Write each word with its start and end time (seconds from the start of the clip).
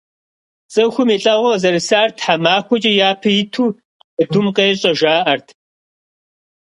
ЦӀыхум 0.73 1.09
и 1.15 1.17
лӀэгъуэ 1.23 1.49
къызэрысар 1.53 2.09
тхьэмахуэкӀэ 2.17 2.91
япэ 3.09 3.29
иту 3.41 3.65
джэдум 4.17 4.47
къещӀэ, 4.55 4.91
жаӀэрт. 4.99 5.47